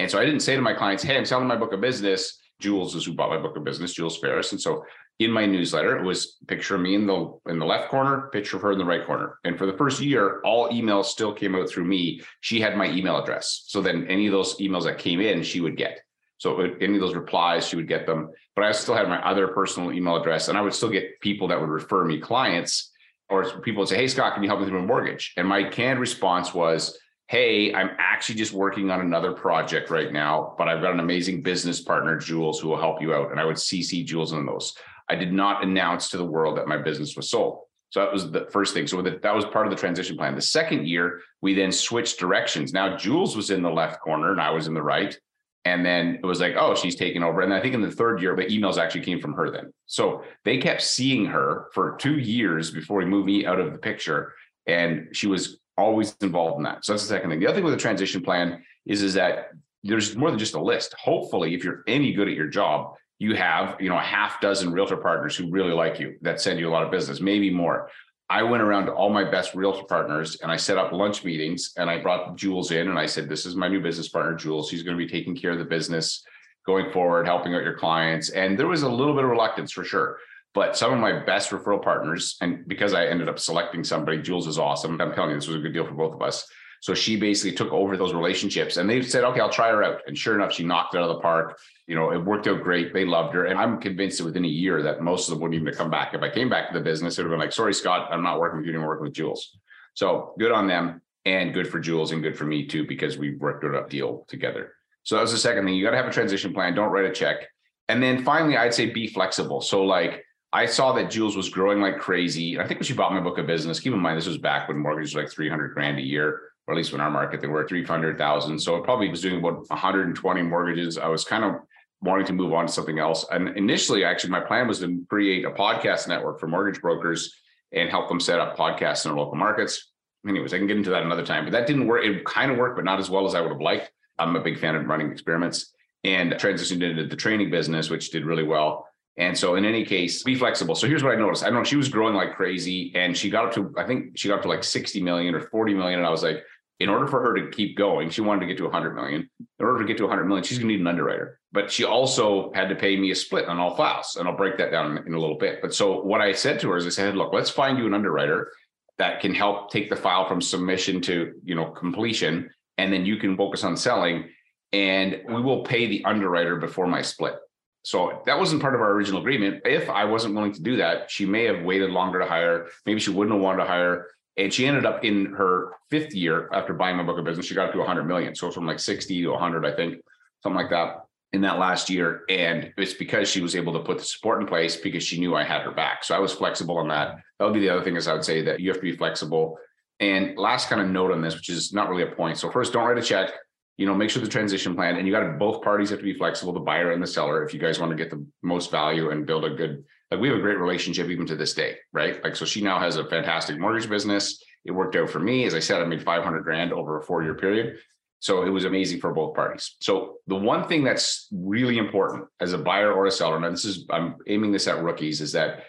And 0.00 0.10
so 0.10 0.18
I 0.18 0.24
didn't 0.24 0.40
say 0.40 0.56
to 0.56 0.62
my 0.62 0.72
clients, 0.72 1.02
hey, 1.02 1.16
I'm 1.16 1.26
selling 1.26 1.46
my 1.46 1.56
book 1.56 1.74
of 1.74 1.80
business. 1.82 2.38
Jules 2.58 2.94
is 2.94 3.04
who 3.04 3.12
bought 3.12 3.28
my 3.28 3.36
book 3.36 3.56
of 3.56 3.64
business, 3.64 3.92
Jules 3.92 4.18
Ferris. 4.18 4.52
And 4.52 4.60
so 4.60 4.82
in 5.18 5.30
my 5.30 5.44
newsletter, 5.44 5.98
it 5.98 6.04
was 6.04 6.38
picture 6.46 6.76
of 6.76 6.80
me 6.80 6.94
in 6.94 7.06
the 7.06 7.38
in 7.48 7.58
the 7.58 7.66
left 7.66 7.90
corner, 7.90 8.30
picture 8.32 8.56
of 8.56 8.62
her 8.62 8.72
in 8.72 8.78
the 8.78 8.84
right 8.84 9.04
corner. 9.06 9.38
And 9.44 9.58
for 9.58 9.66
the 9.66 9.76
first 9.76 10.00
year, 10.00 10.40
all 10.42 10.70
emails 10.70 11.06
still 11.06 11.34
came 11.34 11.54
out 11.54 11.68
through 11.68 11.84
me. 11.84 12.22
She 12.40 12.60
had 12.60 12.78
my 12.78 12.90
email 12.90 13.22
address. 13.22 13.64
So 13.66 13.82
then 13.82 14.06
any 14.08 14.26
of 14.26 14.32
those 14.32 14.56
emails 14.56 14.84
that 14.84 14.96
came 14.96 15.20
in, 15.20 15.42
she 15.42 15.60
would 15.60 15.76
get. 15.76 16.00
So 16.38 16.58
any 16.80 16.94
of 16.94 17.00
those 17.02 17.14
replies, 17.14 17.68
she 17.68 17.76
would 17.76 17.88
get 17.88 18.06
them. 18.06 18.30
But 18.56 18.64
I 18.64 18.72
still 18.72 18.94
had 18.94 19.08
my 19.08 19.22
other 19.22 19.48
personal 19.48 19.92
email 19.92 20.16
address, 20.16 20.48
and 20.48 20.56
I 20.56 20.62
would 20.62 20.72
still 20.72 20.88
get 20.88 21.20
people 21.20 21.48
that 21.48 21.60
would 21.60 21.68
refer 21.68 22.06
me 22.06 22.18
clients, 22.18 22.90
or 23.28 23.44
people 23.60 23.80
would 23.80 23.90
say, 23.90 23.96
"Hey, 23.96 24.08
Scott, 24.08 24.32
can 24.32 24.42
you 24.42 24.48
help 24.48 24.60
me 24.60 24.64
with 24.64 24.74
my 24.74 24.80
mortgage?" 24.80 25.34
And 25.36 25.46
my 25.46 25.64
canned 25.64 26.00
response 26.00 26.54
was, 26.54 26.98
"Hey, 27.30 27.72
I'm 27.72 27.90
actually 27.98 28.34
just 28.34 28.52
working 28.52 28.90
on 28.90 29.00
another 29.00 29.32
project 29.32 29.88
right 29.88 30.12
now, 30.12 30.54
but 30.58 30.68
I've 30.68 30.82
got 30.82 30.92
an 30.92 31.00
amazing 31.00 31.42
business 31.42 31.80
partner, 31.80 32.18
Jules, 32.18 32.60
who 32.60 32.68
will 32.68 32.80
help 32.80 33.00
you 33.00 33.14
out." 33.14 33.30
And 33.30 33.40
I 33.40 33.44
would 33.44 33.56
CC 33.56 34.04
Jules 34.04 34.32
on 34.32 34.46
those. 34.46 34.74
I 35.08 35.14
did 35.14 35.32
not 35.32 35.64
announce 35.64 36.10
to 36.10 36.16
the 36.16 36.24
world 36.24 36.56
that 36.58 36.68
my 36.68 36.76
business 36.76 37.16
was 37.16 37.30
sold. 37.30 37.60
So 37.90 38.00
that 38.00 38.12
was 38.12 38.30
the 38.30 38.46
first 38.52 38.72
thing. 38.72 38.86
So 38.86 39.02
that, 39.02 39.34
was 39.34 39.44
part 39.46 39.66
of 39.66 39.70
the 39.70 39.76
transition 39.76 40.16
plan. 40.16 40.36
The 40.36 40.40
second 40.40 40.86
year, 40.86 41.22
we 41.40 41.54
then 41.54 41.72
switched 41.72 42.20
directions. 42.20 42.72
Now 42.72 42.96
Jules 42.96 43.36
was 43.36 43.50
in 43.50 43.62
the 43.62 43.70
left 43.70 44.00
corner 44.00 44.30
and 44.30 44.40
I 44.40 44.50
was 44.50 44.68
in 44.68 44.74
the 44.74 44.82
right. 44.82 45.18
And 45.64 45.84
then 45.84 46.20
it 46.22 46.24
was 46.24 46.40
like, 46.40 46.54
oh, 46.56 46.74
she's 46.74 46.94
taking 46.94 47.22
over. 47.22 47.42
And 47.42 47.52
I 47.52 47.60
think 47.60 47.74
in 47.74 47.82
the 47.82 47.90
third 47.90 48.22
year, 48.22 48.34
the 48.34 48.44
emails 48.44 48.78
actually 48.78 49.02
came 49.02 49.20
from 49.20 49.34
her 49.34 49.50
then. 49.50 49.72
So 49.86 50.22
they 50.44 50.58
kept 50.58 50.82
seeing 50.82 51.26
her 51.26 51.66
for 51.74 51.96
two 51.98 52.18
years 52.18 52.70
before 52.70 52.98
we 52.98 53.04
moved 53.04 53.26
me 53.26 53.44
out 53.44 53.60
of 53.60 53.72
the 53.72 53.78
picture. 53.78 54.32
And 54.66 55.08
she 55.12 55.26
was 55.26 55.59
always 55.80 56.14
involved 56.20 56.58
in 56.58 56.64
that. 56.64 56.84
So 56.84 56.92
that's 56.92 57.02
the 57.02 57.08
second 57.08 57.30
thing. 57.30 57.40
The 57.40 57.46
other 57.46 57.56
thing 57.56 57.64
with 57.64 57.74
a 57.74 57.78
transition 57.78 58.22
plan 58.22 58.62
is, 58.86 59.02
is 59.02 59.14
that 59.14 59.50
there's 59.82 60.16
more 60.16 60.30
than 60.30 60.38
just 60.38 60.54
a 60.54 60.62
list. 60.62 60.94
Hopefully, 60.94 61.54
if 61.54 61.64
you're 61.64 61.82
any 61.86 62.12
good 62.12 62.28
at 62.28 62.34
your 62.34 62.48
job, 62.48 62.94
you 63.18 63.34
have, 63.34 63.76
you 63.80 63.88
know, 63.88 63.96
a 63.96 64.02
half 64.02 64.40
dozen 64.40 64.72
realtor 64.72 64.96
partners 64.96 65.36
who 65.36 65.50
really 65.50 65.72
like 65.72 66.00
you 66.00 66.16
that 66.22 66.40
send 66.40 66.58
you 66.58 66.68
a 66.68 66.72
lot 66.72 66.82
of 66.82 66.90
business, 66.90 67.20
maybe 67.20 67.50
more. 67.50 67.90
I 68.30 68.44
went 68.44 68.62
around 68.62 68.86
to 68.86 68.92
all 68.92 69.10
my 69.10 69.28
best 69.28 69.54
realtor 69.54 69.84
partners 69.84 70.36
and 70.40 70.52
I 70.52 70.56
set 70.56 70.78
up 70.78 70.92
lunch 70.92 71.24
meetings 71.24 71.72
and 71.76 71.90
I 71.90 71.98
brought 71.98 72.36
Jules 72.36 72.70
in 72.70 72.88
and 72.88 72.98
I 72.98 73.06
said, 73.06 73.28
This 73.28 73.44
is 73.44 73.56
my 73.56 73.68
new 73.68 73.80
business 73.80 74.08
partner, 74.08 74.34
Jules. 74.34 74.68
She's 74.68 74.82
going 74.82 74.96
to 74.96 75.04
be 75.04 75.10
taking 75.10 75.34
care 75.34 75.50
of 75.50 75.58
the 75.58 75.64
business 75.64 76.24
going 76.64 76.92
forward, 76.92 77.26
helping 77.26 77.54
out 77.54 77.64
your 77.64 77.76
clients. 77.76 78.30
And 78.30 78.58
there 78.58 78.68
was 78.68 78.82
a 78.82 78.88
little 78.88 79.14
bit 79.14 79.24
of 79.24 79.30
reluctance 79.30 79.72
for 79.72 79.84
sure. 79.84 80.18
But 80.52 80.76
some 80.76 80.92
of 80.92 80.98
my 80.98 81.24
best 81.24 81.50
referral 81.50 81.82
partners, 81.82 82.36
and 82.40 82.66
because 82.66 82.92
I 82.92 83.06
ended 83.06 83.28
up 83.28 83.38
selecting 83.38 83.84
somebody, 83.84 84.20
Jules 84.20 84.48
is 84.48 84.58
awesome. 84.58 85.00
I'm 85.00 85.14
telling 85.14 85.30
you, 85.30 85.36
this 85.36 85.46
was 85.46 85.56
a 85.56 85.60
good 85.60 85.72
deal 85.72 85.86
for 85.86 85.94
both 85.94 86.14
of 86.14 86.22
us. 86.22 86.46
So 86.82 86.94
she 86.94 87.16
basically 87.16 87.54
took 87.54 87.72
over 87.72 87.96
those 87.96 88.14
relationships 88.14 88.78
and 88.78 88.88
they 88.88 89.02
said, 89.02 89.22
okay, 89.22 89.40
I'll 89.40 89.50
try 89.50 89.68
her 89.68 89.84
out. 89.84 90.00
And 90.06 90.16
sure 90.16 90.34
enough, 90.34 90.52
she 90.52 90.64
knocked 90.64 90.94
it 90.94 90.98
out 90.98 91.10
of 91.10 91.14
the 91.14 91.20
park. 91.20 91.58
You 91.86 91.94
know, 91.94 92.10
it 92.10 92.24
worked 92.24 92.48
out 92.48 92.62
great. 92.62 92.94
They 92.94 93.04
loved 93.04 93.34
her. 93.34 93.44
And 93.44 93.60
I'm 93.60 93.78
convinced 93.78 94.16
that 94.18 94.24
within 94.24 94.46
a 94.46 94.48
year 94.48 94.82
that 94.82 95.02
most 95.02 95.28
of 95.28 95.34
them 95.34 95.42
wouldn't 95.42 95.60
even 95.60 95.74
come 95.74 95.90
back. 95.90 96.14
If 96.14 96.22
I 96.22 96.30
came 96.30 96.48
back 96.48 96.68
to 96.68 96.78
the 96.78 96.82
business, 96.82 97.18
it 97.18 97.22
would 97.22 97.30
have 97.30 97.38
been 97.38 97.44
like, 97.44 97.52
sorry, 97.52 97.74
Scott, 97.74 98.08
I'm 98.10 98.22
not 98.22 98.40
working 98.40 98.60
with 98.60 98.66
you 98.66 98.72
anymore, 98.72 98.88
working 98.88 99.04
with 99.04 99.12
Jules. 99.12 99.58
So 99.92 100.34
good 100.38 100.52
on 100.52 100.66
them 100.66 101.02
and 101.26 101.52
good 101.52 101.68
for 101.68 101.80
Jules 101.80 102.12
and 102.12 102.22
good 102.22 102.36
for 102.36 102.44
me 102.44 102.66
too, 102.66 102.86
because 102.86 103.18
we 103.18 103.36
worked 103.36 103.62
out 103.62 103.74
a 103.74 103.86
deal 103.86 104.24
together. 104.28 104.72
So 105.02 105.16
that 105.16 105.22
was 105.22 105.32
the 105.32 105.38
second 105.38 105.66
thing. 105.66 105.74
You 105.74 105.84
got 105.84 105.90
to 105.90 105.98
have 105.98 106.08
a 106.08 106.12
transition 106.12 106.54
plan. 106.54 106.74
Don't 106.74 106.90
write 106.90 107.04
a 107.04 107.12
check. 107.12 107.46
And 107.90 108.02
then 108.02 108.24
finally, 108.24 108.56
I'd 108.56 108.72
say 108.72 108.88
be 108.88 109.06
flexible. 109.06 109.60
So 109.60 109.84
like 109.84 110.24
I 110.52 110.66
saw 110.66 110.92
that 110.92 111.10
Jules 111.10 111.36
was 111.36 111.48
growing 111.48 111.80
like 111.80 111.98
crazy. 111.98 112.58
I 112.58 112.66
think 112.66 112.80
when 112.80 112.86
she 112.86 112.94
bought 112.94 113.12
my 113.12 113.20
book 113.20 113.38
of 113.38 113.46
business, 113.46 113.78
keep 113.78 113.92
in 113.92 114.00
mind, 114.00 114.18
this 114.18 114.26
was 114.26 114.38
back 114.38 114.68
when 114.68 114.78
mortgages 114.78 115.14
were 115.14 115.22
like 115.22 115.30
300 115.30 115.74
grand 115.74 115.98
a 115.98 116.02
year 116.02 116.40
or 116.66 116.74
at 116.74 116.76
least 116.76 116.92
in 116.92 117.00
our 117.00 117.10
market, 117.10 117.40
they 117.40 117.48
were 117.48 117.66
300,000. 117.66 118.58
So 118.58 118.76
it 118.76 118.84
probably 118.84 119.08
was 119.08 119.20
doing 119.20 119.38
about 119.38 119.68
120 119.68 120.42
mortgages. 120.42 120.98
I 120.98 121.08
was 121.08 121.24
kind 121.24 121.44
of 121.44 121.56
wanting 122.00 122.26
to 122.26 122.32
move 122.32 122.52
on 122.52 122.66
to 122.66 122.72
something 122.72 122.98
else. 122.98 123.26
And 123.30 123.48
initially, 123.56 124.04
actually, 124.04 124.30
my 124.30 124.40
plan 124.40 124.68
was 124.68 124.78
to 124.80 125.04
create 125.08 125.44
a 125.44 125.50
podcast 125.50 126.06
network 126.06 126.38
for 126.38 126.46
mortgage 126.46 126.80
brokers 126.80 127.34
and 127.72 127.90
help 127.90 128.08
them 128.08 128.20
set 128.20 128.40
up 128.40 128.56
podcasts 128.56 129.04
in 129.04 129.10
their 129.10 129.18
local 129.18 129.36
markets. 129.36 129.90
Anyways, 130.28 130.52
I 130.52 130.58
can 130.58 130.66
get 130.66 130.76
into 130.76 130.90
that 130.90 131.02
another 131.02 131.24
time, 131.24 131.44
but 131.44 131.52
that 131.52 131.66
didn't 131.66 131.86
work. 131.86 132.04
It 132.04 132.24
kind 132.24 132.50
of 132.52 132.58
worked, 132.58 132.76
but 132.76 132.84
not 132.84 132.98
as 132.98 133.10
well 133.10 133.26
as 133.26 133.34
I 133.34 133.40
would 133.40 133.52
have 133.52 133.60
liked. 133.60 133.90
I'm 134.18 134.36
a 134.36 134.40
big 134.40 134.58
fan 134.58 134.76
of 134.76 134.86
running 134.86 135.10
experiments 135.10 135.72
and 136.04 136.32
transitioned 136.34 136.82
into 136.82 137.06
the 137.06 137.16
training 137.16 137.50
business, 137.50 137.90
which 137.90 138.10
did 138.10 138.24
really 138.24 138.44
well. 138.44 138.86
And 139.20 139.36
so 139.36 139.56
in 139.56 139.66
any 139.66 139.84
case, 139.84 140.22
be 140.22 140.34
flexible. 140.34 140.74
So 140.74 140.88
here's 140.88 141.04
what 141.04 141.12
I 141.12 141.16
noticed. 141.16 141.44
I 141.44 141.46
don't 141.46 141.56
know 141.56 141.64
she 141.64 141.76
was 141.76 141.90
growing 141.90 142.14
like 142.14 142.34
crazy 142.34 142.90
and 142.94 143.14
she 143.14 143.28
got 143.28 143.44
up 143.44 143.52
to, 143.54 143.72
I 143.76 143.86
think 143.86 144.16
she 144.16 144.28
got 144.28 144.36
up 144.36 144.42
to 144.42 144.48
like 144.48 144.64
60 144.64 145.02
million 145.02 145.34
or 145.34 145.42
40 145.42 145.74
million. 145.74 145.98
And 145.98 146.06
I 146.06 146.10
was 146.10 146.22
like, 146.22 146.42
in 146.80 146.88
order 146.88 147.06
for 147.06 147.20
her 147.20 147.34
to 147.34 147.50
keep 147.50 147.76
going, 147.76 148.08
she 148.08 148.22
wanted 148.22 148.40
to 148.40 148.46
get 148.46 148.56
to 148.56 148.64
100 148.64 148.94
million. 148.94 149.28
In 149.58 149.66
order 149.66 149.80
to 149.80 149.84
get 149.84 149.98
to 149.98 150.04
100 150.04 150.24
million, 150.24 150.42
she's 150.42 150.58
going 150.58 150.68
to 150.68 150.74
need 150.74 150.80
an 150.80 150.86
underwriter. 150.86 151.38
But 151.52 151.70
she 151.70 151.84
also 151.84 152.50
had 152.54 152.70
to 152.70 152.74
pay 152.74 152.96
me 152.96 153.10
a 153.10 153.14
split 153.14 153.44
on 153.44 153.58
all 153.58 153.76
files, 153.76 154.16
and 154.18 154.26
I'll 154.26 154.36
break 154.36 154.56
that 154.56 154.70
down 154.70 154.96
in, 154.96 155.06
in 155.06 155.12
a 155.12 155.18
little 155.18 155.36
bit. 155.36 155.60
But 155.60 155.74
so 155.74 156.00
what 156.00 156.22
I 156.22 156.32
said 156.32 156.58
to 156.60 156.70
her 156.70 156.78
is, 156.78 156.86
I 156.86 156.90
said, 156.90 157.16
"Look, 157.16 157.34
let's 157.34 157.50
find 157.50 157.76
you 157.76 157.86
an 157.86 157.92
underwriter 157.92 158.50
that 158.96 159.20
can 159.20 159.34
help 159.34 159.70
take 159.70 159.90
the 159.90 159.96
file 159.96 160.26
from 160.26 160.40
submission 160.40 161.02
to 161.02 161.34
you 161.44 161.54
know 161.54 161.66
completion, 161.66 162.48
and 162.78 162.90
then 162.90 163.04
you 163.04 163.18
can 163.18 163.36
focus 163.36 163.62
on 163.62 163.76
selling, 163.76 164.30
and 164.72 165.20
we 165.28 165.42
will 165.42 165.64
pay 165.64 165.86
the 165.86 166.02
underwriter 166.06 166.56
before 166.56 166.86
my 166.86 167.02
split." 167.02 167.34
So 167.82 168.22
that 168.26 168.38
wasn't 168.38 168.60
part 168.60 168.74
of 168.74 168.80
our 168.80 168.92
original 168.92 169.20
agreement. 169.20 169.62
If 169.64 169.88
I 169.88 170.04
wasn't 170.04 170.34
willing 170.34 170.52
to 170.52 170.62
do 170.62 170.76
that, 170.76 171.10
she 171.10 171.24
may 171.24 171.44
have 171.44 171.62
waited 171.62 171.90
longer 171.90 172.18
to 172.18 172.26
hire. 172.26 172.68
Maybe 172.84 173.00
she 173.00 173.10
wouldn't 173.10 173.34
have 173.34 173.42
wanted 173.42 173.64
to 173.64 173.68
hire 173.68 174.06
and 174.40 174.52
she 174.52 174.66
ended 174.66 174.86
up 174.86 175.04
in 175.04 175.26
her 175.34 175.72
fifth 175.90 176.14
year 176.14 176.48
after 176.52 176.72
buying 176.72 176.96
my 176.96 177.02
book 177.02 177.18
of 177.18 177.24
business, 177.24 177.46
she 177.46 177.54
got 177.54 177.66
up 177.66 177.72
to 177.72 177.78
100 177.78 178.04
million. 178.04 178.34
So 178.34 178.50
from 178.50 178.66
like 178.66 178.78
60 178.78 179.22
to 179.22 179.30
100, 179.30 179.66
I 179.66 179.72
think, 179.72 180.00
something 180.42 180.56
like 180.56 180.70
that 180.70 181.04
in 181.32 181.42
that 181.42 181.58
last 181.58 181.90
year. 181.90 182.22
And 182.28 182.72
it's 182.78 182.94
because 182.94 183.28
she 183.28 183.40
was 183.40 183.54
able 183.54 183.72
to 183.74 183.80
put 183.80 183.98
the 183.98 184.04
support 184.04 184.40
in 184.40 184.46
place 184.46 184.76
because 184.76 185.02
she 185.02 185.20
knew 185.20 185.34
I 185.34 185.44
had 185.44 185.62
her 185.62 185.72
back. 185.72 186.04
So 186.04 186.14
I 186.14 186.20
was 186.20 186.32
flexible 186.32 186.78
on 186.78 186.88
that. 186.88 187.16
That 187.38 187.44
would 187.44 187.54
be 187.54 187.60
the 187.60 187.70
other 187.70 187.82
thing 187.82 187.96
is 187.96 188.08
I 188.08 188.14
would 188.14 188.24
say 188.24 188.42
that 188.42 188.60
you 188.60 188.70
have 188.70 188.78
to 188.78 188.82
be 188.82 188.96
flexible. 188.96 189.58
And 189.98 190.38
last 190.38 190.68
kind 190.68 190.80
of 190.80 190.88
note 190.88 191.12
on 191.12 191.20
this, 191.20 191.34
which 191.34 191.50
is 191.50 191.74
not 191.74 191.90
really 191.90 192.04
a 192.04 192.14
point. 192.14 192.38
So 192.38 192.50
first, 192.50 192.72
don't 192.72 192.86
write 192.86 192.98
a 192.98 193.02
check. 193.02 193.32
You 193.80 193.86
know, 193.86 193.94
make 193.94 194.10
sure 194.10 194.20
the 194.20 194.28
transition 194.28 194.74
plan, 194.74 194.96
and 194.96 195.06
you 195.06 195.12
got 195.12 195.20
to 195.20 195.32
both 195.38 195.62
parties 195.62 195.88
have 195.88 196.00
to 196.00 196.04
be 196.04 196.12
flexible, 196.12 196.52
the 196.52 196.60
buyer 196.60 196.92
and 196.92 197.02
the 197.02 197.06
seller, 197.06 197.42
if 197.42 197.54
you 197.54 197.58
guys 197.58 197.80
want 197.80 197.90
to 197.90 197.96
get 197.96 198.10
the 198.10 198.22
most 198.42 198.70
value 198.70 199.08
and 199.08 199.24
build 199.24 199.46
a 199.46 199.50
good 199.50 199.84
like 200.10 200.20
we 200.20 200.28
have 200.28 200.36
a 200.36 200.40
great 200.40 200.58
relationship 200.58 201.08
even 201.08 201.24
to 201.26 201.34
this 201.34 201.54
day, 201.54 201.76
right? 201.92 202.22
Like, 202.22 202.36
so 202.36 202.44
she 202.44 202.60
now 202.60 202.78
has 202.78 202.96
a 202.96 203.08
fantastic 203.08 203.58
mortgage 203.58 203.88
business. 203.88 204.42
It 204.66 204.72
worked 204.72 204.96
out 204.96 205.08
for 205.08 205.20
me. 205.20 205.46
As 205.46 205.54
I 205.54 205.60
said, 205.60 205.80
I 205.80 205.86
made 205.86 206.02
500 206.02 206.42
grand 206.42 206.74
over 206.74 206.98
a 206.98 207.02
four 207.02 207.22
year 207.22 207.34
period. 207.34 207.78
So 208.18 208.42
it 208.42 208.50
was 208.50 208.66
amazing 208.66 209.00
for 209.00 209.14
both 209.14 209.34
parties. 209.34 209.76
So 209.80 210.16
the 210.26 210.36
one 210.36 210.68
thing 210.68 210.84
that's 210.84 211.28
really 211.32 211.78
important 211.78 212.26
as 212.38 212.52
a 212.52 212.58
buyer 212.58 212.92
or 212.92 213.06
a 213.06 213.10
seller, 213.10 213.36
and 213.36 213.54
this 213.54 213.64
is, 213.64 213.86
I'm 213.88 214.16
aiming 214.26 214.52
this 214.52 214.68
at 214.68 214.82
rookies, 214.82 215.22
is 215.22 215.32
that 215.32 215.64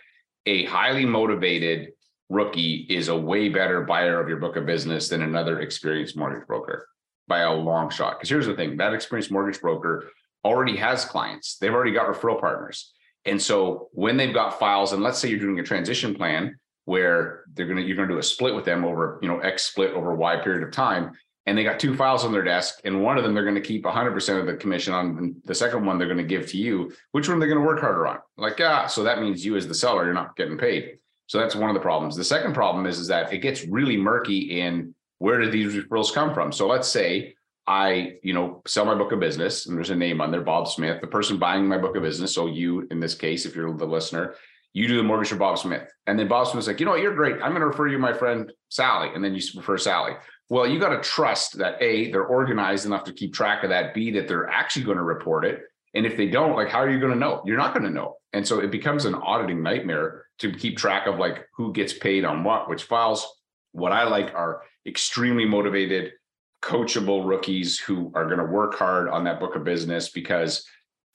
a 0.46 0.66
highly 0.66 1.06
motivated 1.06 1.94
rookie 2.28 2.88
is 2.90 3.08
a 3.08 3.16
way 3.16 3.48
better 3.48 3.84
buyer 3.84 4.20
of 4.20 4.28
your 4.28 4.40
book 4.40 4.58
of 4.58 4.66
business 4.66 5.08
than 5.08 5.22
another 5.22 5.62
experienced 5.62 6.18
mortgage 6.18 6.46
broker 6.46 6.88
by 7.32 7.40
a 7.40 7.54
long 7.54 7.90
shot. 7.90 8.18
Because 8.18 8.30
here's 8.30 8.46
the 8.46 8.56
thing 8.56 8.76
that 8.76 8.94
experienced 8.94 9.32
mortgage 9.32 9.62
broker 9.62 10.12
already 10.44 10.76
has 10.76 11.06
clients, 11.06 11.58
they've 11.58 11.74
already 11.74 11.94
got 11.94 12.14
referral 12.14 12.40
partners. 12.40 12.92
And 13.24 13.42
so 13.42 13.88
when 13.94 14.18
they've 14.18 14.34
got 14.34 14.60
files, 14.60 14.92
and 14.92 15.02
let's 15.02 15.18
say 15.18 15.30
you're 15.30 15.40
doing 15.40 15.60
a 15.60 15.64
transition 15.64 16.14
plan 16.14 16.58
where 16.86 17.46
they're 17.54 17.68
gonna 17.68 17.82
you're 17.82 17.96
gonna 17.96 18.10
do 18.10 18.18
a 18.18 18.24
split 18.24 18.54
with 18.54 18.66
them 18.66 18.84
over 18.84 19.20
you 19.22 19.30
know 19.30 19.40
X 19.40 19.64
split 19.64 19.94
over 19.94 20.14
Y 20.14 20.36
period 20.44 20.64
of 20.64 20.72
time, 20.72 21.12
and 21.46 21.58
they 21.58 21.64
got 21.64 21.80
two 21.80 21.96
files 21.96 22.26
on 22.26 22.34
their 22.34 22.44
desk, 22.44 22.82
and 22.84 23.02
one 23.02 23.18
of 23.18 23.24
them 23.24 23.34
they're 23.34 23.44
going 23.44 23.56
to 23.56 23.62
keep 23.62 23.84
100% 23.84 24.40
of 24.40 24.46
the 24.46 24.56
commission 24.56 24.94
on, 24.94 25.36
the 25.46 25.56
second 25.56 25.86
one 25.86 25.98
they're 25.98 26.08
going 26.08 26.18
to 26.18 26.24
give 26.36 26.48
to 26.48 26.58
you. 26.58 26.92
Which 27.14 27.30
one 27.30 27.40
they're 27.40 27.50
going 27.50 27.62
to 27.62 27.66
work 27.66 27.80
harder 27.80 28.08
on? 28.08 28.20
Like, 28.38 28.60
ah, 28.62 28.88
so 28.88 29.04
that 29.04 29.22
means 29.22 29.44
you 29.44 29.56
as 29.56 29.68
the 29.68 29.74
seller, 29.74 30.06
you're 30.06 30.14
not 30.14 30.36
getting 30.36 30.58
paid. 30.58 31.00
So 31.28 31.40
that's 31.40 31.56
one 31.56 31.70
of 31.70 31.74
the 31.74 31.80
problems. 31.80 32.16
The 32.16 32.24
second 32.24 32.54
problem 32.54 32.86
is, 32.86 33.00
is 33.00 33.08
that 33.08 33.34
it 33.34 33.40
gets 33.40 33.66
really 33.66 33.98
murky 33.98 34.62
in 34.62 34.94
where 35.22 35.38
did 35.38 35.52
these 35.52 35.76
referrals 35.76 36.12
come 36.12 36.34
from? 36.34 36.52
So 36.52 36.66
let's 36.68 36.88
say 36.88 37.36
I, 37.68 38.14
you 38.24 38.34
know, 38.34 38.64
sell 38.66 38.86
my 38.86 38.96
book 38.96 39.12
of 39.12 39.20
business 39.20 39.68
and 39.68 39.78
there's 39.78 39.92
a 39.92 39.96
name 39.96 40.20
on 40.20 40.32
there, 40.32 40.42
Bob 40.42 40.68
Smith, 40.68 41.00
the 41.00 41.06
person 41.06 41.38
buying 41.38 41.68
my 41.68 41.78
book 41.78 41.96
of 41.96 42.02
business. 42.02 42.34
So 42.34 42.48
you, 42.48 42.88
in 42.90 43.00
this 43.00 43.14
case, 43.14 43.46
if 43.46 43.56
you're 43.56 43.72
the 43.78 43.86
listener, 43.86 44.34
you 44.74 44.88
do 44.88 44.98
the 44.98 45.04
mortgage 45.04 45.30
for 45.30 45.36
Bob 45.36 45.60
Smith. 45.60 45.88
And 46.08 46.18
then 46.18 46.28
Bob 46.28 46.48
Smith's 46.48 46.66
like, 46.66 46.80
you 46.80 46.88
know 46.88 46.94
what, 46.94 47.02
you're 47.02 47.14
great. 47.14 47.36
I'm 47.36 47.52
going 47.52 47.62
to 47.62 47.68
refer 47.68 47.88
you 47.88 48.00
my 48.00 48.14
friend 48.14 48.52
Sally. 48.70 49.10
And 49.14 49.24
then 49.24 49.36
you 49.36 49.42
refer 49.56 49.78
Sally. 49.78 50.14
Well, 50.50 50.66
you 50.66 50.80
got 50.80 50.90
to 50.90 51.02
trust 51.08 51.60
that 51.60 51.80
A, 51.84 52.10
they're 52.10 52.26
organized 52.26 52.88
enough 52.88 53.04
to 53.04 53.14
keep 53.14 53.32
track 53.32 53.64
of 53.64 53.70
that. 53.70 53.94
B, 53.94 54.10
that 54.12 54.28
they're 54.28 54.50
actually 54.50 54.86
going 54.86 54.98
to 54.98 55.04
report 55.04 55.46
it. 55.46 55.62
And 55.94 56.04
if 56.04 56.18
they 56.18 56.30
don't, 56.30 56.56
like, 56.56 56.70
how 56.70 56.80
are 56.80 56.90
you 56.90 57.00
going 57.00 57.14
to 57.14 57.20
know? 57.20 57.44
You're 57.46 57.58
not 57.58 57.76
going 57.76 57.86
to 57.86 57.92
know. 57.92 58.16
And 58.34 58.48
so 58.48 58.60
it 58.60 58.72
becomes 58.72 59.06
an 59.06 59.14
auditing 59.14 59.62
nightmare 59.62 60.26
to 60.40 60.52
keep 60.52 60.78
track 60.78 61.06
of 61.06 61.20
like 61.20 61.48
who 61.56 61.74
gets 61.74 61.94
paid 61.94 62.26
on 62.26 62.44
what, 62.44 62.68
which 62.68 62.86
files. 62.86 63.28
What 63.72 63.92
I 63.92 64.04
like 64.04 64.34
are 64.34 64.64
extremely 64.86 65.46
motivated, 65.46 66.14
coachable 66.62 67.28
rookies 67.28 67.80
who 67.80 68.12
are 68.16 68.26
going 68.26 68.40
to 68.40 68.46
work 68.46 68.76
hard 68.76 69.10
on 69.10 69.24
that 69.24 69.40
book 69.40 69.56
of 69.56 69.64
business 69.64 70.10
because 70.10 70.66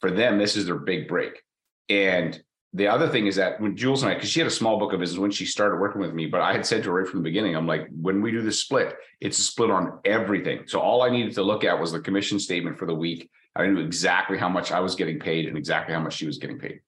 for 0.01 0.11
them, 0.11 0.39
this 0.39 0.57
is 0.57 0.67
their 0.67 0.79
big 0.79 1.09
break. 1.09 1.43
And 1.89 2.41
the 2.73 2.89
other 2.89 3.09
thing 3.09 3.27
is 3.27 3.37
that 3.37 3.61
when 3.61 3.77
Jules 3.77 4.03
and 4.03 4.11
I, 4.11 4.15
because 4.15 4.29
she 4.29 4.41
had 4.41 4.47
a 4.47 4.51
small 4.51 4.79
book 4.79 4.93
of 4.93 5.01
business 5.01 5.19
when 5.19 5.31
she 5.31 5.47
started 5.47 5.81
working 5.81 6.01
with 6.01 6.13
me, 6.13 6.27
but 6.27 6.41
I 6.41 6.53
had 6.53 6.67
said 6.67 6.83
to 6.83 6.91
her 6.91 7.01
right 7.01 7.09
from 7.09 7.21
the 7.21 7.31
beginning, 7.31 7.57
I'm 7.57 7.67
like, 7.67 7.89
when 7.91 8.21
we 8.21 8.31
do 8.31 8.43
the 8.43 8.53
split, 8.53 8.95
it's 9.21 9.39
a 9.39 9.43
split 9.43 9.71
on 9.71 9.99
everything. 10.05 10.65
So 10.67 10.81
all 10.81 11.03
I 11.03 11.09
needed 11.09 11.35
to 11.37 11.43
look 11.43 11.65
at 11.65 11.81
was 11.81 11.93
the 11.93 12.01
commission 12.01 12.39
statement 12.39 12.79
for 12.79 12.87
the 12.87 12.95
week. 12.95 13.31
I 13.55 13.67
knew 13.67 13.81
exactly 13.81 14.37
how 14.37 14.51
much 14.51 14.73
I 14.73 14.81
was 14.81 14.95
getting 14.95 15.19
paid 15.19 15.47
and 15.47 15.57
exactly 15.57 15.95
how 15.95 16.01
much 16.01 16.15
she 16.15 16.27
was 16.27 16.37
getting 16.37 16.59
paid. 16.59 16.81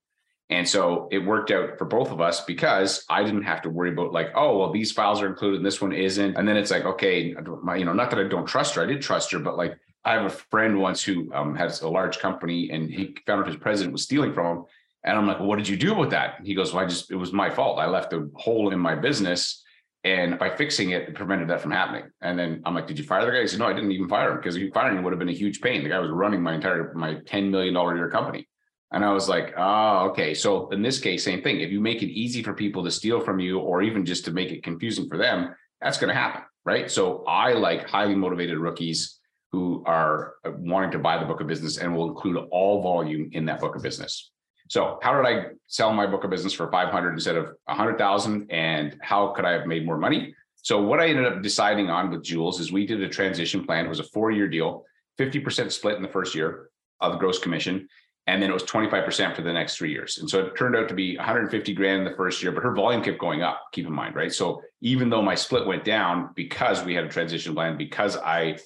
And 0.51 0.67
so 0.67 1.09
it 1.11 1.19
worked 1.19 1.51
out 1.51 1.77
for 1.77 1.85
both 1.85 2.11
of 2.11 2.21
us 2.23 2.43
because 2.45 3.05
I 3.11 3.23
didn't 3.23 3.43
have 3.43 3.61
to 3.63 3.71
worry 3.71 3.93
about 3.93 4.13
like, 4.13 4.31
oh, 4.35 4.59
well, 4.59 4.73
these 4.73 4.93
files 4.93 5.21
are 5.21 5.27
included 5.27 5.59
and 5.59 5.67
this 5.67 5.81
one 5.81 5.93
isn't. 5.93 6.37
And 6.37 6.49
then 6.49 6.57
it's 6.57 6.71
like, 6.71 6.85
okay, 6.85 7.35
my, 7.63 7.77
you 7.77 7.85
know, 7.85 7.93
not 7.93 8.11
that 8.11 8.19
I 8.19 8.25
don't 8.25 8.47
trust 8.47 8.75
her. 8.75 8.83
I 8.83 8.87
did 8.87 9.03
trust 9.03 9.31
her, 9.33 9.39
but 9.39 9.59
like 9.59 9.79
I 10.05 10.15
have 10.15 10.25
a 10.25 10.31
friend 10.31 10.81
once 10.81 11.03
who 11.03 11.33
um, 11.35 11.55
has 11.57 11.83
a 11.83 11.89
large 11.89 12.19
company 12.19 12.71
and 12.71 12.91
he 12.91 13.15
found 13.27 13.43
out 13.43 13.47
his 13.49 13.57
president 13.57 13.93
was 13.93 14.05
stealing 14.05 14.33
from 14.33 14.59
him. 14.59 14.65
And 15.05 15.19
I'm 15.19 15.27
like, 15.27 15.39
well, 15.39 15.49
what 15.49 15.59
did 15.59 15.69
you 15.69 15.77
do 15.77 15.95
with 15.95 16.11
that? 16.11 16.41
He 16.43 16.55
goes, 16.55 16.73
well, 16.73 16.85
I 16.85 16.89
just, 16.89 17.11
it 17.11 17.17
was 17.17 17.33
my 17.33 17.51
fault. 17.51 17.79
I 17.79 17.87
left 17.87 18.15
a 18.15 18.29
hole 18.35 18.71
in 18.71 18.79
my 18.79 18.95
business. 18.95 19.63
And 20.05 20.39
by 20.39 20.57
fixing 20.57 20.91
it, 20.91 21.09
it 21.09 21.15
prevented 21.15 21.49
that 21.49 21.61
from 21.61 21.73
happening. 21.73 22.05
And 22.23 22.39
then 22.39 22.63
I'm 22.65 22.75
like, 22.75 22.87
did 22.87 22.99
you 22.99 23.05
fire 23.05 23.27
the 23.27 23.33
guy? 23.33 23.43
He 23.43 23.49
said, 23.49 23.59
no, 23.59 23.67
I 23.67 23.75
didn't 23.75 23.93
even 23.93 24.09
fire 24.09 24.31
him 24.31 24.39
because 24.39 24.59
firing 24.73 24.97
him 24.97 25.05
would 25.05 25.13
have 25.13 25.19
been 25.19 25.29
a 25.29 25.33
huge 25.33 25.61
pain. 25.61 25.83
The 25.83 25.91
guy 25.91 25.99
was 25.99 26.11
running 26.11 26.41
my 26.41 26.55
entire, 26.55 26.95
my 26.95 27.17
$10 27.17 27.51
million 27.51 27.77
a 27.77 27.95
year 27.95 28.09
company. 28.09 28.49
And 28.93 29.05
I 29.05 29.13
was 29.13 29.29
like, 29.29 29.53
oh, 29.57 30.09
okay. 30.11 30.35
So 30.35 30.69
in 30.71 30.83
this 30.83 30.99
case, 30.99 31.25
same 31.25 31.43
thing. 31.43 31.61
If 31.61 31.71
you 31.71 31.81
make 31.81 32.03
it 32.03 32.11
easy 32.11 32.43
for 32.43 32.55
people 32.55 32.83
to 32.85 32.91
steal 32.91 33.21
from 33.21 33.39
you, 33.39 33.59
or 33.59 33.83
even 33.83 34.05
just 34.05 34.25
to 34.25 34.31
make 34.31 34.51
it 34.51 34.63
confusing 34.63 35.09
for 35.09 35.19
them, 35.19 35.55
that's 35.81 35.99
going 35.99 36.09
to 36.09 36.19
happen. 36.19 36.43
Right. 36.65 36.91
So 36.91 37.25
I 37.27 37.53
like 37.53 37.89
highly 37.89 38.15
motivated 38.15 38.59
rookies 38.59 39.19
who 39.53 39.83
are 39.87 40.35
uh, 40.45 40.51
wanting 40.59 40.91
to 40.91 40.99
buy 40.99 41.19
the 41.19 41.25
book 41.25 41.41
of 41.41 41.47
business 41.47 41.79
and 41.79 41.95
will 41.95 42.09
include 42.09 42.37
all 42.51 42.83
volume 42.83 43.31
in 43.33 43.47
that 43.47 43.61
book 43.61 43.77
of 43.77 43.83
business. 43.83 44.31
So 44.69 44.99
how 45.03 45.17
did 45.17 45.27
I 45.27 45.47
sell 45.67 45.93
my 45.95 46.07
book 46.07 46.25
of 46.25 46.31
business 46.31 46.53
for 46.53 46.71
500 46.71 47.13
instead 47.13 47.37
of 47.37 47.47
100,000 47.65 48.51
and 48.51 48.99
how 49.01 49.29
could 49.29 49.47
I 49.47 49.53
have 49.53 49.67
made 49.67 49.87
more 49.87 49.97
money? 49.97 50.35
So 50.57 50.83
what 50.83 51.01
I 51.01 51.09
ended 51.09 51.25
up 51.25 51.43
deciding 51.43 51.89
on 51.89 52.11
with 52.11 52.23
Jules 52.23 52.61
is 52.61 52.71
we 52.71 52.87
did 52.87 53.03
a 53.03 53.09
transition 53.09 53.65
plan. 53.65 53.87
It 53.87 53.89
was 53.89 54.01
a 54.01 54.05
four-year 54.05 54.49
deal, 54.49 54.85
50% 55.19 55.73
split 55.73 55.97
in 55.97 56.03
the 56.03 56.09
first 56.09 56.35
year 56.35 56.69
of 57.01 57.19
gross 57.19 57.39
commission. 57.39 57.89
And 58.29 58.43
then 58.43 58.51
it 58.51 58.53
was 58.53 58.63
25% 58.63 59.35
for 59.35 59.43
the 59.43 59.53
next 59.53 59.77
three 59.77 59.91
years. 59.91 60.19
And 60.19 60.29
so 60.29 60.45
it 60.45 60.57
turned 60.57 60.77
out 60.77 60.89
to 60.89 60.95
be 60.95 61.17
150 61.17 61.73
grand 61.75 62.01
in 62.01 62.05
the 62.05 62.17
first 62.17 62.43
year, 62.43 62.53
but 62.53 62.63
her 62.63 62.75
volume 62.75 63.03
kept 63.03 63.19
going 63.19 63.43
up, 63.43 63.63
keep 63.73 63.87
in 63.87 63.93
mind, 63.93 64.15
right? 64.15 64.33
So 64.33 64.63
even 64.83 65.09
though 65.09 65.23
my 65.23 65.35
split 65.35 65.67
went 65.67 65.83
down 65.83 66.31
because 66.37 66.85
we 66.85 66.95
had 66.95 67.05
a 67.05 67.09
transition 67.09 67.55
plan, 67.55 67.77
because 67.77 68.17
I 68.17 68.59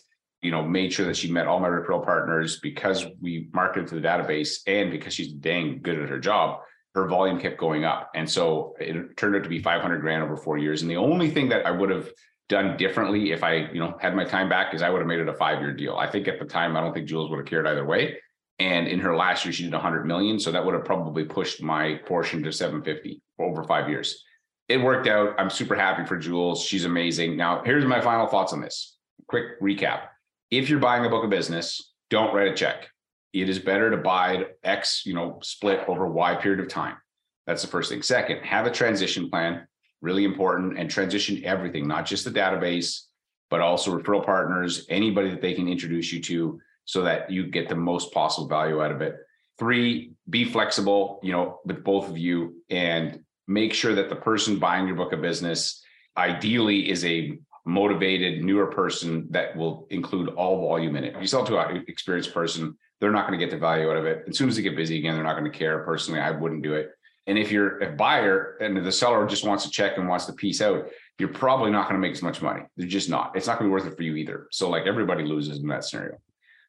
you 0.42 0.50
know, 0.50 0.62
made 0.62 0.92
sure 0.92 1.06
that 1.06 1.16
she 1.16 1.30
met 1.30 1.46
all 1.46 1.60
my 1.60 1.68
referral 1.68 2.04
partners 2.04 2.58
because 2.58 3.06
we 3.20 3.48
marketed 3.52 3.88
to 3.88 3.94
the 3.94 4.00
database 4.00 4.58
and 4.66 4.90
because 4.90 5.14
she's 5.14 5.32
dang 5.32 5.80
good 5.80 6.00
at 6.00 6.08
her 6.08 6.18
job, 6.18 6.58
her 6.94 7.06
volume 7.06 7.40
kept 7.40 7.58
going 7.58 7.84
up. 7.84 8.10
And 8.14 8.28
so 8.28 8.74
it 8.80 9.16
turned 9.16 9.36
out 9.36 9.44
to 9.44 9.48
be 9.48 9.62
500 9.62 10.00
grand 10.00 10.22
over 10.22 10.36
four 10.36 10.58
years. 10.58 10.82
And 10.82 10.90
the 10.90 10.96
only 10.96 11.30
thing 11.30 11.48
that 11.50 11.64
I 11.64 11.70
would 11.70 11.90
have 11.90 12.10
done 12.48 12.76
differently 12.76 13.30
if 13.30 13.44
I, 13.44 13.70
you 13.72 13.78
know, 13.78 13.96
had 14.00 14.16
my 14.16 14.24
time 14.24 14.48
back 14.48 14.74
is 14.74 14.82
I 14.82 14.90
would 14.90 14.98
have 14.98 15.06
made 15.06 15.20
it 15.20 15.28
a 15.28 15.34
five 15.34 15.60
year 15.60 15.72
deal. 15.72 15.96
I 15.96 16.10
think 16.10 16.26
at 16.26 16.40
the 16.40 16.44
time, 16.44 16.76
I 16.76 16.80
don't 16.80 16.92
think 16.92 17.08
Jules 17.08 17.30
would 17.30 17.38
have 17.38 17.46
cared 17.46 17.66
either 17.66 17.86
way. 17.86 18.18
And 18.62 18.86
in 18.86 19.00
her 19.00 19.16
last 19.16 19.44
year, 19.44 19.52
she 19.52 19.64
did 19.64 19.72
100 19.72 20.06
million. 20.06 20.38
So 20.38 20.52
that 20.52 20.64
would 20.64 20.74
have 20.74 20.84
probably 20.84 21.24
pushed 21.24 21.60
my 21.62 21.96
portion 22.06 22.44
to 22.44 22.52
750 22.52 23.20
for 23.36 23.46
over 23.46 23.64
five 23.64 23.88
years. 23.88 24.22
It 24.68 24.78
worked 24.78 25.08
out. 25.08 25.34
I'm 25.36 25.50
super 25.50 25.74
happy 25.74 26.06
for 26.06 26.16
Jules. 26.16 26.62
She's 26.62 26.84
amazing. 26.84 27.36
Now, 27.36 27.62
here's 27.64 27.84
my 27.84 28.00
final 28.00 28.28
thoughts 28.28 28.52
on 28.52 28.60
this. 28.60 28.96
Quick 29.26 29.60
recap 29.60 30.02
if 30.52 30.68
you're 30.68 30.78
buying 30.78 31.04
a 31.04 31.08
book 31.08 31.24
of 31.24 31.30
business, 31.30 31.94
don't 32.10 32.34
write 32.34 32.52
a 32.52 32.54
check. 32.54 32.90
It 33.32 33.48
is 33.48 33.58
better 33.58 33.90
to 33.90 33.96
buy 33.96 34.44
X, 34.62 35.02
you 35.06 35.14
know, 35.14 35.38
split 35.42 35.80
over 35.88 36.06
Y 36.06 36.34
period 36.36 36.60
of 36.60 36.68
time. 36.68 36.98
That's 37.46 37.62
the 37.62 37.68
first 37.68 37.90
thing. 37.90 38.02
Second, 38.02 38.44
have 38.44 38.66
a 38.66 38.70
transition 38.70 39.30
plan, 39.30 39.66
really 40.02 40.24
important, 40.24 40.78
and 40.78 40.90
transition 40.90 41.42
everything, 41.44 41.88
not 41.88 42.04
just 42.04 42.26
the 42.26 42.30
database, 42.30 43.00
but 43.48 43.60
also 43.60 43.98
referral 43.98 44.24
partners, 44.24 44.84
anybody 44.90 45.30
that 45.30 45.40
they 45.40 45.54
can 45.54 45.68
introduce 45.68 46.12
you 46.12 46.20
to 46.20 46.60
so 46.84 47.02
that 47.02 47.30
you 47.30 47.46
get 47.46 47.68
the 47.68 47.74
most 47.74 48.12
possible 48.12 48.48
value 48.48 48.82
out 48.82 48.92
of 48.92 49.00
it. 49.00 49.16
Three, 49.58 50.12
be 50.28 50.44
flexible, 50.44 51.20
you 51.22 51.32
know, 51.32 51.60
with 51.64 51.84
both 51.84 52.08
of 52.08 52.18
you 52.18 52.62
and 52.70 53.20
make 53.46 53.74
sure 53.74 53.94
that 53.94 54.08
the 54.08 54.16
person 54.16 54.58
buying 54.58 54.86
your 54.86 54.96
book 54.96 55.12
of 55.12 55.20
business 55.20 55.82
ideally 56.16 56.90
is 56.90 57.04
a 57.04 57.38
motivated, 57.64 58.42
newer 58.42 58.66
person 58.66 59.26
that 59.30 59.56
will 59.56 59.86
include 59.90 60.30
all 60.30 60.60
volume 60.60 60.96
in 60.96 61.04
it. 61.04 61.14
If 61.14 61.20
you 61.20 61.26
sell 61.26 61.44
to 61.44 61.58
an 61.58 61.84
experienced 61.86 62.34
person, 62.34 62.76
they're 63.00 63.12
not 63.12 63.26
going 63.26 63.38
to 63.38 63.44
get 63.44 63.52
the 63.52 63.58
value 63.58 63.90
out 63.90 63.96
of 63.96 64.04
it. 64.04 64.24
As 64.28 64.38
soon 64.38 64.48
as 64.48 64.56
they 64.56 64.62
get 64.62 64.76
busy 64.76 64.98
again, 64.98 65.14
they're 65.14 65.24
not 65.24 65.38
going 65.38 65.50
to 65.50 65.56
care. 65.56 65.80
Personally, 65.84 66.20
I 66.20 66.30
wouldn't 66.30 66.62
do 66.62 66.74
it. 66.74 66.90
And 67.26 67.38
if 67.38 67.52
you're 67.52 67.80
a 67.80 67.92
buyer 67.92 68.56
and 68.60 68.76
the 68.84 68.90
seller 68.90 69.26
just 69.26 69.44
wants 69.44 69.64
to 69.64 69.70
check 69.70 69.96
and 69.96 70.08
wants 70.08 70.26
to 70.26 70.32
peace 70.32 70.60
out, 70.60 70.88
you're 71.18 71.28
probably 71.28 71.70
not 71.70 71.88
going 71.88 72.00
to 72.00 72.06
make 72.06 72.16
as 72.16 72.22
much 72.22 72.42
money. 72.42 72.62
They're 72.76 72.88
just 72.88 73.08
not. 73.08 73.36
It's 73.36 73.46
not 73.46 73.58
going 73.58 73.70
to 73.70 73.74
be 73.76 73.80
worth 73.80 73.92
it 73.92 73.96
for 73.96 74.02
you 74.02 74.16
either. 74.16 74.48
So 74.50 74.68
like 74.68 74.86
everybody 74.86 75.24
loses 75.24 75.58
in 75.58 75.68
that 75.68 75.84
scenario. 75.84 76.18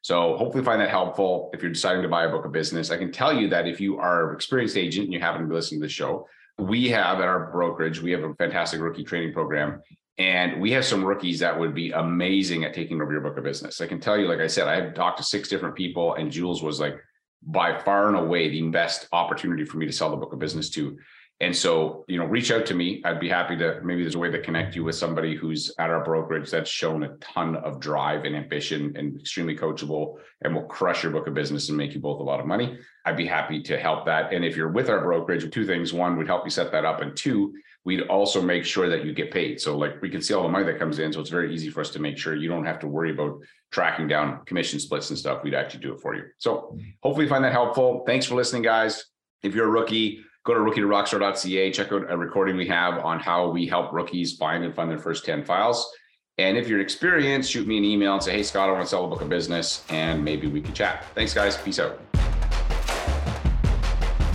So 0.04 0.36
hopefully 0.36 0.62
find 0.62 0.82
that 0.82 0.90
helpful 0.90 1.48
if 1.54 1.62
you're 1.62 1.72
deciding 1.72 2.02
to 2.02 2.10
buy 2.10 2.24
a 2.24 2.28
book 2.28 2.44
of 2.44 2.52
business. 2.52 2.90
I 2.90 2.98
can 2.98 3.10
tell 3.10 3.32
you 3.32 3.48
that 3.48 3.66
if 3.66 3.80
you 3.80 3.96
are 3.98 4.28
an 4.28 4.34
experienced 4.36 4.76
agent 4.76 5.04
and 5.04 5.14
you 5.14 5.18
happen 5.18 5.40
to 5.40 5.48
be 5.48 5.54
listening 5.54 5.80
to 5.80 5.86
the 5.86 5.90
show, 5.90 6.28
we 6.58 6.90
have 6.90 7.20
at 7.20 7.26
our 7.26 7.50
brokerage, 7.50 8.02
we 8.02 8.10
have 8.10 8.22
a 8.22 8.34
fantastic 8.34 8.82
rookie 8.82 9.02
training 9.02 9.32
program 9.32 9.80
and 10.18 10.60
we 10.60 10.72
have 10.72 10.84
some 10.84 11.02
rookies 11.02 11.38
that 11.38 11.58
would 11.58 11.74
be 11.74 11.90
amazing 11.92 12.64
at 12.64 12.74
taking 12.74 13.00
over 13.00 13.12
your 13.12 13.22
book 13.22 13.38
of 13.38 13.44
business. 13.44 13.80
I 13.80 13.86
can 13.86 13.98
tell 13.98 14.18
you, 14.18 14.28
like 14.28 14.40
I 14.40 14.46
said, 14.46 14.68
I've 14.68 14.92
talked 14.92 15.16
to 15.18 15.24
six 15.24 15.48
different 15.48 15.74
people, 15.74 16.14
and 16.14 16.30
Jules 16.30 16.62
was 16.62 16.78
like 16.78 16.96
by 17.42 17.80
far 17.80 18.08
and 18.08 18.16
away 18.18 18.50
the 18.50 18.60
best 18.68 19.08
opportunity 19.10 19.64
for 19.64 19.78
me 19.78 19.86
to 19.86 19.92
sell 19.92 20.10
the 20.10 20.16
book 20.16 20.34
of 20.34 20.38
business 20.38 20.68
to. 20.70 20.98
And 21.44 21.54
so, 21.54 22.06
you 22.08 22.18
know, 22.18 22.24
reach 22.24 22.50
out 22.50 22.64
to 22.64 22.74
me. 22.74 23.02
I'd 23.04 23.20
be 23.20 23.28
happy 23.28 23.54
to 23.58 23.78
maybe 23.84 24.00
there's 24.00 24.14
a 24.14 24.18
way 24.18 24.30
to 24.30 24.40
connect 24.40 24.74
you 24.74 24.82
with 24.82 24.94
somebody 24.94 25.36
who's 25.36 25.70
at 25.78 25.90
our 25.90 26.02
brokerage 26.02 26.50
that's 26.50 26.70
shown 26.70 27.02
a 27.02 27.08
ton 27.18 27.56
of 27.56 27.80
drive 27.80 28.24
and 28.24 28.34
ambition 28.34 28.94
and 28.96 29.20
extremely 29.20 29.54
coachable 29.54 30.14
and 30.40 30.54
will 30.54 30.62
crush 30.62 31.02
your 31.02 31.12
book 31.12 31.26
of 31.26 31.34
business 31.34 31.68
and 31.68 31.76
make 31.76 31.92
you 31.92 32.00
both 32.00 32.20
a 32.20 32.22
lot 32.22 32.40
of 32.40 32.46
money. 32.46 32.78
I'd 33.04 33.18
be 33.18 33.26
happy 33.26 33.60
to 33.60 33.78
help 33.78 34.06
that. 34.06 34.32
And 34.32 34.42
if 34.42 34.56
you're 34.56 34.70
with 34.70 34.88
our 34.88 35.02
brokerage, 35.02 35.48
two 35.52 35.66
things. 35.66 35.92
One, 35.92 36.16
we'd 36.16 36.28
help 36.28 36.46
you 36.46 36.50
set 36.50 36.72
that 36.72 36.86
up. 36.86 37.02
And 37.02 37.14
two, 37.14 37.52
we'd 37.84 38.08
also 38.08 38.40
make 38.40 38.64
sure 38.64 38.88
that 38.88 39.04
you 39.04 39.12
get 39.12 39.30
paid. 39.30 39.60
So 39.60 39.76
like 39.76 40.00
we 40.00 40.08
can 40.08 40.22
see 40.22 40.32
all 40.32 40.44
the 40.44 40.48
money 40.48 40.64
that 40.64 40.78
comes 40.78 40.98
in. 40.98 41.12
So 41.12 41.20
it's 41.20 41.28
very 41.28 41.52
easy 41.52 41.68
for 41.68 41.82
us 41.82 41.90
to 41.90 41.98
make 41.98 42.16
sure 42.16 42.34
you 42.34 42.48
don't 42.48 42.64
have 42.64 42.78
to 42.78 42.88
worry 42.88 43.10
about 43.10 43.38
tracking 43.70 44.08
down 44.08 44.46
commission 44.46 44.80
splits 44.80 45.10
and 45.10 45.18
stuff. 45.18 45.44
We'd 45.44 45.52
actually 45.52 45.80
do 45.80 45.92
it 45.92 46.00
for 46.00 46.14
you. 46.14 46.22
So 46.38 46.78
hopefully 47.02 47.26
you 47.26 47.30
find 47.30 47.44
that 47.44 47.52
helpful. 47.52 48.02
Thanks 48.06 48.24
for 48.24 48.34
listening, 48.34 48.62
guys. 48.62 49.04
If 49.42 49.54
you're 49.54 49.66
a 49.66 49.70
rookie, 49.70 50.24
go 50.44 50.52
to 50.52 50.60
rookie 50.60 50.80
to 50.82 50.86
rockstar.ca, 50.86 51.70
check 51.72 51.90
out 51.90 52.10
a 52.10 52.16
recording 52.16 52.56
we 52.56 52.66
have 52.68 52.98
on 52.98 53.18
how 53.18 53.48
we 53.48 53.66
help 53.66 53.92
rookies 53.92 54.36
find 54.36 54.62
and 54.62 54.74
fund 54.74 54.90
their 54.90 54.98
first 54.98 55.24
10 55.24 55.42
files. 55.44 55.90
And 56.36 56.58
if 56.58 56.68
you're 56.68 56.80
experienced, 56.80 57.50
shoot 57.50 57.66
me 57.66 57.78
an 57.78 57.84
email 57.84 58.12
and 58.12 58.22
say, 58.22 58.32
hey, 58.32 58.42
Scott, 58.42 58.68
I 58.68 58.72
want 58.72 58.84
to 58.84 58.88
sell 58.88 59.06
a 59.06 59.08
book 59.08 59.22
of 59.22 59.28
business, 59.30 59.84
and 59.88 60.22
maybe 60.22 60.46
we 60.46 60.60
could 60.60 60.74
chat. 60.74 61.06
Thanks, 61.14 61.32
guys. 61.32 61.56
Peace 61.56 61.78
out. 61.78 61.98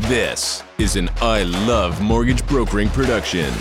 This 0.08 0.64
is 0.80 0.96
an 0.96 1.10
I 1.22 1.44
Love 1.44 2.02
Mortgage 2.02 2.46
Brokering 2.48 2.90
production. 2.90 3.54